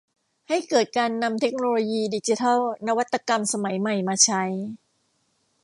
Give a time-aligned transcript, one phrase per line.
[0.49, 4.43] ให้เกิดการนำเทคโนโลยีดิจิทัลนวัตกรรมสมัยใหม่มาใช้